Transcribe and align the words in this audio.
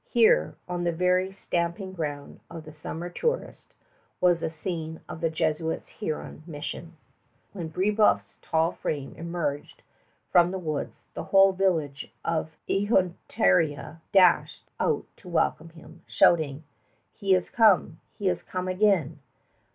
Here, 0.09 0.55
on 0.67 0.83
the 0.83 0.91
very 0.91 1.31
stamping 1.31 1.93
ground 1.93 2.39
of 2.49 2.63
the 2.63 2.73
summer 2.73 3.07
tourist, 3.07 3.75
was 4.19 4.39
the 4.39 4.49
scene 4.49 4.99
of 5.07 5.21
the 5.21 5.29
Jesuits' 5.29 5.89
Huron 5.89 6.41
mission. 6.47 6.97
[Illustration: 7.53 7.69
GEORGIAN 7.71 7.81
BAY] 7.95 8.01
When 8.01 8.17
Brébeuf's 8.17 8.35
tall 8.41 8.71
frame 8.71 9.13
emerged 9.15 9.83
from 10.31 10.49
the 10.49 10.57
woods, 10.57 11.09
the 11.13 11.25
whole 11.25 11.53
village 11.53 12.11
of 12.25 12.57
Ihonateria 12.67 13.99
dashed 14.11 14.71
out 14.79 15.05
to 15.17 15.29
welcome 15.29 15.69
him, 15.69 16.01
shouting, 16.07 16.63
"He 17.13 17.33
has 17.33 17.51
come! 17.51 17.99
He 18.17 18.25
has 18.25 18.41
come 18.41 18.67
again! 18.67 19.19